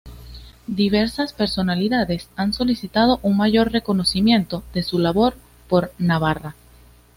Diversas 0.65 1.31
personalidades 1.31 2.27
han 2.35 2.53
solicitado 2.53 3.19
un 3.21 3.37
mayor 3.37 3.71
reconocimiento 3.71 4.63
de 4.73 4.81
su 4.81 4.97
labor 4.97 5.35
por 5.69 5.93
Navarra. 5.99 6.55